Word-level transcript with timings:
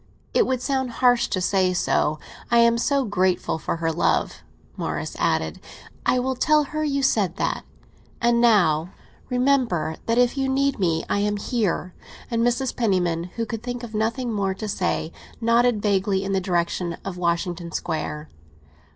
"It 0.33 0.47
would 0.47 0.63
sound 0.63 0.89
harsh 0.93 1.27
to 1.27 1.39
say 1.39 1.73
so! 1.73 2.17
I 2.49 2.57
am 2.57 2.79
so 2.79 3.05
grateful 3.05 3.59
for 3.59 3.75
her 3.75 3.91
love," 3.91 4.41
Morris 4.75 5.15
added. 5.19 5.59
"I 6.07 6.17
will 6.17 6.33
tell 6.33 6.63
her 6.63 6.83
you 6.83 7.03
said 7.03 7.35
that! 7.35 7.65
And 8.19 8.41
now, 8.41 8.89
remember 9.29 9.97
that 10.07 10.17
if 10.17 10.39
you 10.39 10.49
need 10.49 10.79
me, 10.79 11.03
I 11.07 11.19
am 11.19 11.35
there." 11.51 11.93
And 12.31 12.41
Mrs. 12.41 12.75
Penniman, 12.75 13.25
who 13.35 13.45
could 13.45 13.61
think 13.61 13.83
of 13.83 13.93
nothing 13.93 14.33
more 14.33 14.55
to 14.55 14.67
say, 14.67 15.11
nodded 15.39 15.83
vaguely 15.83 16.23
in 16.23 16.31
the 16.33 16.41
direction 16.41 16.97
of 17.05 17.17
Washington 17.19 17.71
Square. 17.71 18.27